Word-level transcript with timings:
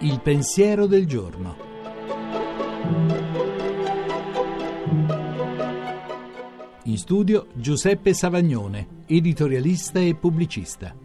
Il 0.00 0.20
pensiero 0.22 0.86
del 0.86 1.06
giorno. 1.06 1.56
In 6.84 6.96
studio 6.96 7.48
Giuseppe 7.54 8.14
Savagnone, 8.14 9.02
editorialista 9.06 10.00
e 10.00 10.14
pubblicista. 10.14 11.03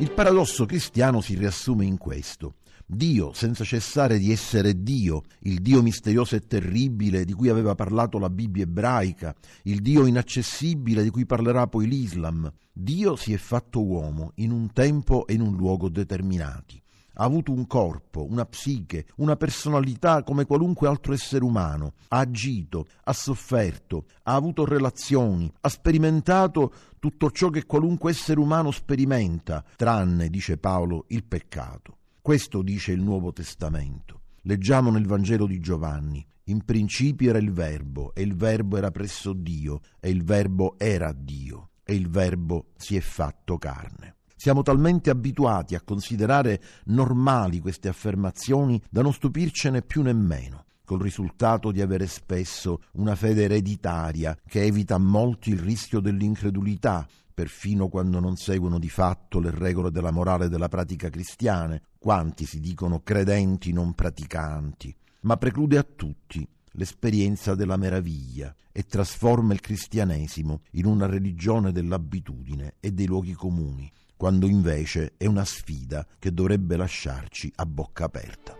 Il 0.00 0.12
paradosso 0.12 0.64
cristiano 0.64 1.20
si 1.20 1.34
riassume 1.34 1.84
in 1.84 1.98
questo. 1.98 2.54
Dio, 2.86 3.32
senza 3.32 3.64
cessare 3.64 4.18
di 4.18 4.30
essere 4.30 4.84
Dio, 4.84 5.22
il 5.40 5.60
Dio 5.60 5.82
misterioso 5.82 6.36
e 6.36 6.46
terribile 6.46 7.24
di 7.24 7.32
cui 7.32 7.48
aveva 7.48 7.74
parlato 7.74 8.20
la 8.20 8.30
Bibbia 8.30 8.62
ebraica, 8.62 9.34
il 9.64 9.80
Dio 9.80 10.06
inaccessibile 10.06 11.02
di 11.02 11.10
cui 11.10 11.26
parlerà 11.26 11.66
poi 11.66 11.88
l'Islam, 11.88 12.48
Dio 12.72 13.16
si 13.16 13.32
è 13.32 13.36
fatto 13.38 13.84
uomo 13.84 14.30
in 14.36 14.52
un 14.52 14.72
tempo 14.72 15.26
e 15.26 15.34
in 15.34 15.40
un 15.40 15.56
luogo 15.56 15.88
determinati. 15.88 16.80
Ha 17.20 17.24
avuto 17.24 17.50
un 17.50 17.66
corpo, 17.66 18.24
una 18.30 18.44
psiche, 18.44 19.06
una 19.16 19.34
personalità 19.34 20.22
come 20.22 20.44
qualunque 20.44 20.86
altro 20.86 21.12
essere 21.12 21.42
umano. 21.42 21.94
Ha 22.08 22.18
agito, 22.18 22.86
ha 23.02 23.12
sofferto, 23.12 24.04
ha 24.22 24.34
avuto 24.34 24.64
relazioni, 24.64 25.52
ha 25.60 25.68
sperimentato 25.68 26.72
tutto 27.00 27.32
ciò 27.32 27.50
che 27.50 27.66
qualunque 27.66 28.12
essere 28.12 28.38
umano 28.38 28.70
sperimenta, 28.70 29.64
tranne, 29.74 30.30
dice 30.30 30.58
Paolo, 30.58 31.06
il 31.08 31.24
peccato. 31.24 31.96
Questo 32.22 32.62
dice 32.62 32.92
il 32.92 33.02
Nuovo 33.02 33.32
Testamento. 33.32 34.20
Leggiamo 34.42 34.90
nel 34.92 35.06
Vangelo 35.06 35.46
di 35.46 35.58
Giovanni. 35.58 36.24
In 36.44 36.64
principio 36.64 37.30
era 37.30 37.38
il 37.38 37.50
Verbo, 37.50 38.14
e 38.14 38.22
il 38.22 38.36
Verbo 38.36 38.76
era 38.76 38.92
presso 38.92 39.32
Dio, 39.32 39.80
e 39.98 40.08
il 40.08 40.22
Verbo 40.22 40.78
era 40.78 41.12
Dio, 41.12 41.70
e 41.82 41.94
il 41.94 42.08
Verbo 42.08 42.68
si 42.76 42.96
è 42.96 43.00
fatto 43.00 43.58
carne. 43.58 44.17
Siamo 44.40 44.62
talmente 44.62 45.10
abituati 45.10 45.74
a 45.74 45.80
considerare 45.80 46.62
normali 46.84 47.58
queste 47.58 47.88
affermazioni 47.88 48.80
da 48.88 49.02
non 49.02 49.12
stupircene 49.12 49.82
più 49.82 50.00
nemmeno 50.00 50.66
col 50.84 51.00
risultato 51.00 51.72
di 51.72 51.82
avere 51.82 52.06
spesso 52.06 52.82
una 52.92 53.16
fede 53.16 53.42
ereditaria 53.42 54.38
che 54.46 54.62
evita 54.62 54.94
a 54.94 54.98
molti 54.98 55.50
il 55.50 55.58
rischio 55.58 55.98
dell'incredulità, 55.98 57.04
perfino 57.34 57.88
quando 57.88 58.20
non 58.20 58.36
seguono 58.36 58.78
di 58.78 58.88
fatto 58.88 59.40
le 59.40 59.50
regole 59.50 59.90
della 59.90 60.12
morale 60.12 60.44
e 60.44 60.48
della 60.48 60.68
pratica 60.68 61.10
cristiane, 61.10 61.82
quanti 61.98 62.46
si 62.46 62.60
dicono 62.60 63.00
credenti 63.00 63.72
non 63.72 63.92
praticanti, 63.92 64.94
ma 65.22 65.36
preclude 65.36 65.78
a 65.78 65.82
tutti 65.82 66.46
l'esperienza 66.74 67.56
della 67.56 67.76
meraviglia 67.76 68.54
e 68.70 68.84
trasforma 68.84 69.52
il 69.52 69.60
cristianesimo 69.60 70.60
in 70.74 70.86
una 70.86 71.06
religione 71.06 71.72
dell'abitudine 71.72 72.74
e 72.78 72.92
dei 72.92 73.06
luoghi 73.06 73.32
comuni, 73.32 73.92
quando 74.18 74.46
invece 74.46 75.14
è 75.16 75.26
una 75.26 75.44
sfida 75.44 76.04
che 76.18 76.34
dovrebbe 76.34 76.76
lasciarci 76.76 77.52
a 77.54 77.64
bocca 77.64 78.04
aperta. 78.04 78.56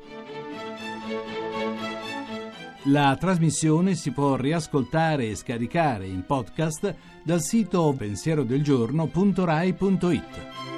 La 2.84 3.16
trasmissione 3.18 3.96
si 3.96 4.12
può 4.12 4.36
riascoltare 4.36 5.28
e 5.28 5.34
scaricare 5.34 6.06
in 6.06 6.24
podcast 6.24 6.94
dal 7.24 7.42
sito 7.42 7.92
pensierodelgiorno.rai.it. 7.92 10.77